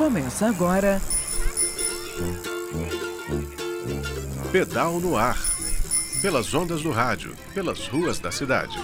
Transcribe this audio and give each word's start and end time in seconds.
Começa 0.00 0.46
agora. 0.46 0.98
Pedal 4.50 4.98
no 4.98 5.14
ar. 5.14 5.38
Pelas 6.22 6.54
ondas 6.54 6.80
do 6.80 6.90
rádio, 6.90 7.36
pelas 7.52 7.86
ruas 7.86 8.18
da 8.18 8.32
cidade. 8.32 8.78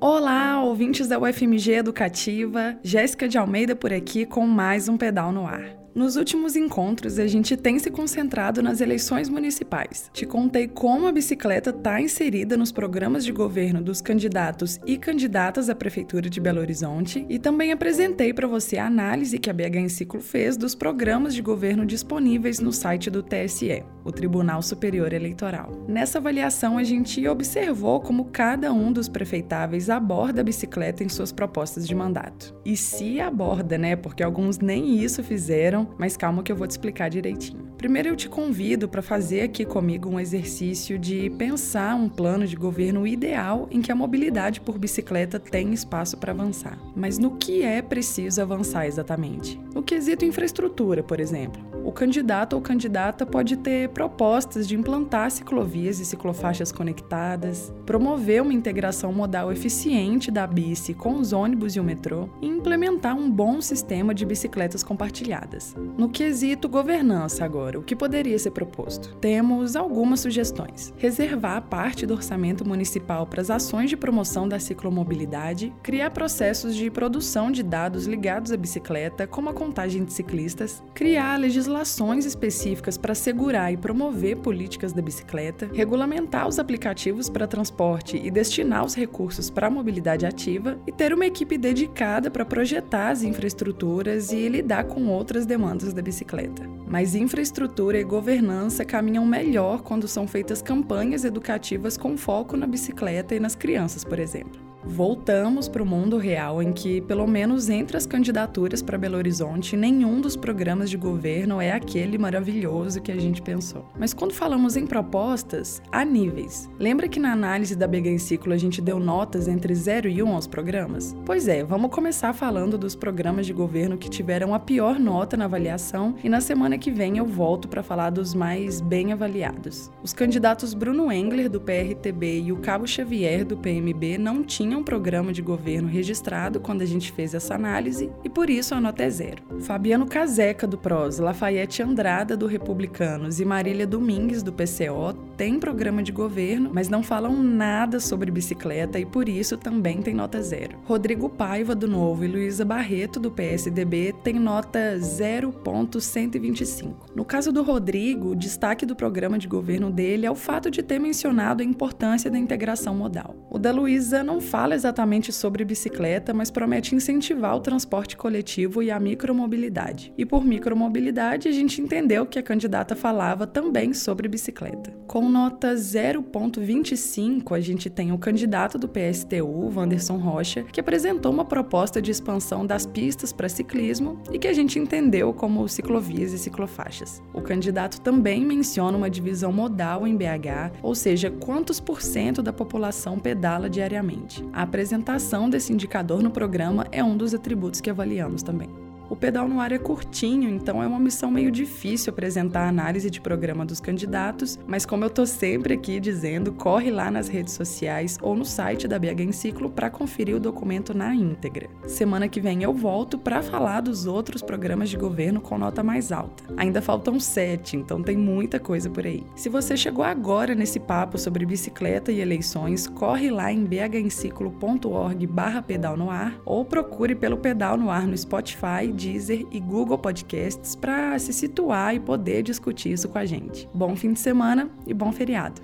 Olá, 0.00 0.62
ouvintes 0.62 1.08
da 1.08 1.18
UFMG 1.18 1.72
Educativa, 1.72 2.78
Jéssica 2.84 3.26
de 3.26 3.36
Almeida 3.36 3.74
por 3.74 3.92
aqui 3.92 4.24
com 4.24 4.46
mais 4.46 4.88
um 4.88 4.96
Pedal 4.96 5.32
no 5.32 5.44
Ar. 5.44 5.79
Nos 5.92 6.14
últimos 6.14 6.54
encontros, 6.54 7.18
a 7.18 7.26
gente 7.26 7.56
tem 7.56 7.76
se 7.78 7.90
concentrado 7.90 8.62
nas 8.62 8.80
eleições 8.80 9.28
municipais. 9.28 10.08
Te 10.12 10.24
contei 10.24 10.68
como 10.68 11.08
a 11.08 11.12
bicicleta 11.12 11.70
está 11.70 12.00
inserida 12.00 12.56
nos 12.56 12.70
programas 12.70 13.24
de 13.24 13.32
governo 13.32 13.82
dos 13.82 14.00
candidatos 14.00 14.78
e 14.86 14.96
candidatas 14.96 15.68
à 15.68 15.74
Prefeitura 15.74 16.30
de 16.30 16.40
Belo 16.40 16.60
Horizonte 16.60 17.26
e 17.28 17.40
também 17.40 17.72
apresentei 17.72 18.32
para 18.32 18.46
você 18.46 18.78
a 18.78 18.86
análise 18.86 19.38
que 19.38 19.50
a 19.50 19.52
BH 19.52 19.76
em 19.76 19.88
Ciclo 19.88 20.20
fez 20.20 20.56
dos 20.56 20.76
programas 20.76 21.34
de 21.34 21.42
governo 21.42 21.84
disponíveis 21.84 22.60
no 22.60 22.72
site 22.72 23.10
do 23.10 23.22
TSE, 23.22 23.82
o 24.04 24.12
Tribunal 24.12 24.62
Superior 24.62 25.12
Eleitoral. 25.12 25.70
Nessa 25.86 26.18
avaliação, 26.18 26.78
a 26.78 26.84
gente 26.84 27.26
observou 27.28 28.00
como 28.00 28.26
cada 28.26 28.72
um 28.72 28.92
dos 28.92 29.08
prefeitáveis 29.08 29.90
aborda 29.90 30.40
a 30.40 30.44
bicicleta 30.44 31.04
em 31.04 31.08
suas 31.08 31.32
propostas 31.32 31.86
de 31.86 31.94
mandato. 31.94 32.54
E 32.64 32.76
se 32.76 33.20
aborda, 33.20 33.76
né? 33.76 33.96
Porque 33.96 34.22
alguns 34.22 34.58
nem 34.58 35.02
isso 35.02 35.22
fizeram 35.22 35.90
mas 35.98 36.16
calma 36.16 36.42
que 36.42 36.50
eu 36.50 36.56
vou 36.56 36.66
te 36.66 36.70
explicar 36.70 37.08
direitinho. 37.08 37.70
Primeiro 37.76 38.08
eu 38.08 38.16
te 38.16 38.28
convido 38.28 38.88
para 38.88 39.02
fazer 39.02 39.42
aqui 39.42 39.64
comigo 39.64 40.08
um 40.08 40.20
exercício 40.20 40.98
de 40.98 41.30
pensar 41.30 41.94
um 41.94 42.08
plano 42.08 42.46
de 42.46 42.56
governo 42.56 43.06
ideal 43.06 43.66
em 43.70 43.80
que 43.80 43.90
a 43.90 43.94
mobilidade 43.94 44.60
por 44.60 44.78
bicicleta 44.78 45.38
tem 45.38 45.72
espaço 45.72 46.16
para 46.16 46.32
avançar. 46.32 46.78
Mas 46.94 47.18
no 47.18 47.36
que 47.36 47.62
é 47.62 47.80
preciso 47.80 48.42
avançar 48.42 48.86
exatamente? 48.86 49.58
No 49.74 49.82
quesito 49.82 50.24
infraestrutura, 50.24 51.02
por 51.02 51.20
exemplo. 51.20 51.69
O 51.90 51.92
candidato 51.92 52.52
ou 52.52 52.62
candidata 52.62 53.26
pode 53.26 53.56
ter 53.56 53.88
propostas 53.88 54.68
de 54.68 54.76
implantar 54.76 55.28
ciclovias 55.28 55.98
e 55.98 56.04
ciclofaixas 56.04 56.70
conectadas, 56.70 57.74
promover 57.84 58.42
uma 58.42 58.54
integração 58.54 59.12
modal 59.12 59.50
eficiente 59.50 60.30
da 60.30 60.46
bici 60.46 60.94
com 60.94 61.16
os 61.16 61.32
ônibus 61.32 61.74
e 61.74 61.80
o 61.80 61.82
metrô 61.82 62.28
e 62.40 62.46
implementar 62.46 63.16
um 63.16 63.28
bom 63.28 63.60
sistema 63.60 64.14
de 64.14 64.24
bicicletas 64.24 64.84
compartilhadas. 64.84 65.74
No 65.98 66.08
quesito 66.08 66.68
governança 66.68 67.44
agora, 67.44 67.80
o 67.80 67.82
que 67.82 67.96
poderia 67.96 68.38
ser 68.38 68.52
proposto? 68.52 69.16
Temos 69.16 69.74
algumas 69.74 70.20
sugestões. 70.20 70.94
Reservar 70.96 71.62
parte 71.62 72.06
do 72.06 72.14
orçamento 72.14 72.64
municipal 72.64 73.26
para 73.26 73.40
as 73.40 73.50
ações 73.50 73.90
de 73.90 73.96
promoção 73.96 74.48
da 74.48 74.60
ciclomobilidade, 74.60 75.72
criar 75.82 76.10
processos 76.10 76.76
de 76.76 76.88
produção 76.88 77.50
de 77.50 77.64
dados 77.64 78.06
ligados 78.06 78.52
à 78.52 78.56
bicicleta, 78.56 79.26
como 79.26 79.48
a 79.48 79.52
contagem 79.52 80.04
de 80.04 80.12
ciclistas, 80.12 80.80
criar 80.94 81.36
legislação 81.36 81.79
legislações 81.80 82.26
específicas 82.26 82.98
para 82.98 83.14
segurar 83.14 83.72
e 83.72 83.76
promover 83.76 84.36
políticas 84.36 84.92
da 84.92 85.00
bicicleta, 85.00 85.70
regulamentar 85.72 86.46
os 86.46 86.58
aplicativos 86.58 87.30
para 87.30 87.46
transporte 87.46 88.20
e 88.22 88.30
destinar 88.30 88.84
os 88.84 88.94
recursos 88.94 89.48
para 89.48 89.68
a 89.68 89.70
mobilidade 89.70 90.26
ativa 90.26 90.78
e 90.86 90.92
ter 90.92 91.14
uma 91.14 91.24
equipe 91.24 91.56
dedicada 91.56 92.30
para 92.30 92.44
projetar 92.44 93.10
as 93.10 93.22
infraestruturas 93.22 94.30
e 94.30 94.48
lidar 94.48 94.84
com 94.84 95.06
outras 95.06 95.46
demandas 95.46 95.94
da 95.94 96.02
bicicleta. 96.02 96.68
Mas 96.86 97.14
infraestrutura 97.14 97.98
e 97.98 98.04
governança 98.04 98.84
caminham 98.84 99.24
melhor 99.24 99.80
quando 99.80 100.06
são 100.06 100.26
feitas 100.26 100.60
campanhas 100.60 101.24
educativas 101.24 101.96
com 101.96 102.16
foco 102.16 102.56
na 102.56 102.66
bicicleta 102.66 103.34
e 103.34 103.40
nas 103.40 103.54
crianças, 103.54 104.04
por 104.04 104.18
exemplo. 104.18 104.69
Voltamos 104.84 105.68
para 105.68 105.82
o 105.82 105.86
mundo 105.86 106.16
real 106.16 106.62
em 106.62 106.72
que, 106.72 107.00
pelo 107.02 107.26
menos 107.26 107.68
entre 107.68 107.96
as 107.96 108.06
candidaturas 108.06 108.82
para 108.82 108.96
Belo 108.96 109.16
Horizonte, 109.16 109.76
nenhum 109.76 110.20
dos 110.20 110.36
programas 110.36 110.88
de 110.88 110.96
governo 110.96 111.60
é 111.60 111.72
aquele 111.72 112.16
maravilhoso 112.16 113.00
que 113.00 113.12
a 113.12 113.20
gente 113.20 113.42
pensou. 113.42 113.84
Mas 113.98 114.14
quando 114.14 114.32
falamos 114.32 114.76
em 114.76 114.86
propostas, 114.86 115.82
há 115.92 116.04
níveis. 116.04 116.68
Lembra 116.78 117.08
que 117.08 117.20
na 117.20 117.32
análise 117.32 117.76
da 117.76 117.86
BG 117.86 118.08
em 118.08 118.18
Ciclo 118.18 118.52
a 118.54 118.56
gente 118.56 118.80
deu 118.80 118.98
notas 118.98 119.48
entre 119.48 119.74
0 119.74 120.08
e 120.08 120.22
1 120.22 120.26
um 120.26 120.34
aos 120.34 120.46
programas? 120.46 121.14
Pois 121.26 121.46
é, 121.46 121.62
vamos 121.62 121.90
começar 121.90 122.32
falando 122.32 122.78
dos 122.78 122.96
programas 122.96 123.46
de 123.46 123.52
governo 123.52 123.98
que 123.98 124.08
tiveram 124.08 124.54
a 124.54 124.58
pior 124.58 124.98
nota 124.98 125.36
na 125.36 125.44
avaliação 125.44 126.14
e 126.24 126.28
na 126.28 126.40
semana 126.40 126.78
que 126.78 126.90
vem 126.90 127.18
eu 127.18 127.26
volto 127.26 127.68
para 127.68 127.82
falar 127.82 128.10
dos 128.10 128.34
mais 128.34 128.80
bem 128.80 129.12
avaliados. 129.12 129.90
Os 130.02 130.14
candidatos 130.14 130.72
Bruno 130.72 131.12
Engler, 131.12 131.50
do 131.50 131.60
PRTB, 131.60 132.40
e 132.40 132.52
o 132.52 132.56
Cabo 132.56 132.86
Xavier, 132.86 133.44
do 133.44 133.56
PMB, 133.56 134.18
não 134.18 134.42
tinham 134.42 134.69
tinha 134.70 134.78
um 134.78 134.84
programa 134.84 135.32
de 135.32 135.42
governo 135.42 135.88
registrado 135.88 136.60
quando 136.60 136.82
a 136.82 136.86
gente 136.86 137.10
fez 137.10 137.34
essa 137.34 137.56
análise 137.56 138.08
e 138.22 138.30
por 138.30 138.48
isso 138.48 138.72
a 138.72 138.80
nota 138.80 139.02
é 139.02 139.10
zero. 139.10 139.42
Fabiano 139.62 140.06
Caseca, 140.06 140.64
do 140.64 140.78
PROS, 140.78 141.18
Lafayette 141.18 141.82
Andrada, 141.82 142.36
do 142.36 142.46
Republicanos 142.46 143.40
e 143.40 143.44
Marília 143.44 143.84
Domingues, 143.84 144.44
do 144.44 144.52
PCO, 144.52 145.12
têm 145.36 145.58
programa 145.58 146.04
de 146.04 146.12
governo, 146.12 146.70
mas 146.72 146.88
não 146.88 147.02
falam 147.02 147.42
nada 147.42 147.98
sobre 147.98 148.30
bicicleta 148.30 149.00
e 149.00 149.04
por 149.04 149.28
isso 149.28 149.56
também 149.56 150.00
tem 150.02 150.14
nota 150.14 150.40
zero. 150.40 150.78
Rodrigo 150.84 151.28
Paiva, 151.28 151.74
do 151.74 151.88
Novo, 151.88 152.24
e 152.24 152.28
Luísa 152.28 152.64
Barreto, 152.64 153.18
do 153.18 153.32
PSDB, 153.32 154.14
têm 154.22 154.38
nota 154.38 154.96
0,125. 155.00 157.10
No 157.12 157.24
caso 157.24 157.50
do 157.50 157.64
Rodrigo, 157.64 158.28
o 158.28 158.36
destaque 158.36 158.86
do 158.86 158.94
programa 158.94 159.36
de 159.36 159.48
governo 159.48 159.90
dele 159.90 160.26
é 160.26 160.30
o 160.30 160.36
fato 160.36 160.70
de 160.70 160.80
ter 160.80 161.00
mencionado 161.00 161.60
a 161.60 161.66
importância 161.66 162.30
da 162.30 162.38
integração 162.38 162.94
modal. 162.94 163.34
O 163.50 163.58
da 163.58 163.72
Luísa 163.72 164.22
não 164.22 164.40
fala 164.40 164.59
fala 164.60 164.74
exatamente 164.74 165.32
sobre 165.32 165.64
bicicleta, 165.64 166.34
mas 166.34 166.50
promete 166.50 166.94
incentivar 166.94 167.56
o 167.56 167.60
transporte 167.60 168.14
coletivo 168.14 168.82
e 168.82 168.90
a 168.90 169.00
micromobilidade. 169.00 170.12
E 170.18 170.26
por 170.26 170.44
micromobilidade, 170.44 171.48
a 171.48 171.50
gente 171.50 171.80
entendeu 171.80 172.26
que 172.26 172.38
a 172.38 172.42
candidata 172.42 172.94
falava 172.94 173.46
também 173.46 173.94
sobre 173.94 174.28
bicicleta. 174.28 174.92
Com 175.06 175.30
nota 175.30 175.72
0,25, 175.72 177.56
a 177.56 177.60
gente 177.60 177.88
tem 177.88 178.12
o 178.12 178.18
candidato 178.18 178.76
do 178.76 178.86
PSTU, 178.86 179.72
Wanderson 179.74 180.18
Rocha, 180.18 180.62
que 180.64 180.78
apresentou 180.78 181.32
uma 181.32 181.46
proposta 181.46 182.02
de 182.02 182.10
expansão 182.10 182.66
das 182.66 182.84
pistas 182.84 183.32
para 183.32 183.48
ciclismo 183.48 184.22
e 184.30 184.38
que 184.38 184.46
a 184.46 184.52
gente 184.52 184.78
entendeu 184.78 185.32
como 185.32 185.66
ciclovias 185.70 186.34
e 186.34 186.38
ciclofaixas. 186.38 187.22
O 187.32 187.40
candidato 187.40 187.98
também 188.02 188.44
menciona 188.44 188.98
uma 188.98 189.08
divisão 189.08 189.54
modal 189.54 190.06
em 190.06 190.14
BH, 190.14 190.76
ou 190.82 190.94
seja, 190.94 191.30
quantos 191.30 191.80
por 191.80 192.02
cento 192.02 192.42
da 192.42 192.52
população 192.52 193.18
pedala 193.18 193.70
diariamente. 193.70 194.49
A 194.52 194.62
apresentação 194.62 195.48
desse 195.48 195.72
indicador 195.72 196.22
no 196.22 196.30
programa 196.30 196.86
é 196.90 197.02
um 197.02 197.16
dos 197.16 197.34
atributos 197.34 197.80
que 197.80 197.90
avaliamos 197.90 198.42
também. 198.42 198.89
O 199.10 199.16
pedal 199.16 199.48
no 199.48 199.58
ar 199.58 199.72
é 199.72 199.78
curtinho, 199.78 200.48
então 200.48 200.80
é 200.80 200.86
uma 200.86 201.00
missão 201.00 201.32
meio 201.32 201.50
difícil 201.50 202.12
apresentar 202.12 202.60
a 202.60 202.68
análise 202.68 203.10
de 203.10 203.20
programa 203.20 203.66
dos 203.66 203.80
candidatos, 203.80 204.56
mas 204.68 204.86
como 204.86 205.04
eu 205.04 205.10
tô 205.10 205.26
sempre 205.26 205.74
aqui 205.74 205.98
dizendo, 205.98 206.52
corre 206.52 206.92
lá 206.92 207.10
nas 207.10 207.26
redes 207.26 207.54
sociais 207.54 208.16
ou 208.22 208.36
no 208.36 208.44
site 208.44 208.86
da 208.86 209.00
BH 209.00 209.22
em 209.22 209.32
Ciclo 209.32 209.68
para 209.68 209.90
conferir 209.90 210.36
o 210.36 210.40
documento 210.40 210.94
na 210.94 211.12
íntegra. 211.12 211.68
Semana 211.88 212.28
que 212.28 212.40
vem 212.40 212.62
eu 212.62 212.72
volto 212.72 213.18
para 213.18 213.42
falar 213.42 213.80
dos 213.80 214.06
outros 214.06 214.42
programas 214.42 214.88
de 214.88 214.96
governo 214.96 215.40
com 215.40 215.58
nota 215.58 215.82
mais 215.82 216.12
alta. 216.12 216.44
Ainda 216.56 216.80
faltam 216.80 217.18
sete, 217.18 217.76
então 217.76 218.04
tem 218.04 218.16
muita 218.16 218.60
coisa 218.60 218.88
por 218.88 219.04
aí. 219.04 219.24
Se 219.34 219.48
você 219.48 219.76
chegou 219.76 220.04
agora 220.04 220.54
nesse 220.54 220.78
papo 220.78 221.18
sobre 221.18 221.44
bicicleta 221.44 222.12
e 222.12 222.20
eleições, 222.20 222.86
corre 222.86 223.28
lá 223.28 223.52
em 223.52 223.64
bhenciclo.org/pedal 223.64 225.96
no 225.96 226.10
ar 226.10 226.40
ou 226.44 226.64
procure 226.64 227.16
pelo 227.16 227.38
Pedal 227.38 227.76
no 227.76 227.90
Ar 227.90 228.06
no 228.06 228.16
Spotify 228.16 228.99
Deezer 229.00 229.46
e 229.50 229.58
Google 229.58 229.96
Podcasts 229.96 230.76
para 230.76 231.18
se 231.18 231.32
situar 231.32 231.94
e 231.94 232.00
poder 232.00 232.42
discutir 232.42 232.92
isso 232.92 233.08
com 233.08 233.16
a 233.16 233.24
gente. 233.24 233.66
Bom 233.72 233.96
fim 233.96 234.12
de 234.12 234.20
semana 234.20 234.70
e 234.86 234.92
bom 234.92 235.10
feriado. 235.10 235.62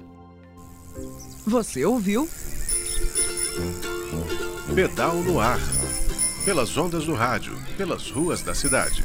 Você 1.47 1.85
ouviu? 1.85 2.27
Pedal 4.75 5.17
no 5.17 5.39
ar. 5.39 5.61
Pelas 6.45 6.77
ondas 6.77 7.05
do 7.05 7.15
rádio, 7.15 7.55
pelas 7.77 8.11
ruas 8.11 8.41
da 8.41 8.55
cidade. 8.55 9.05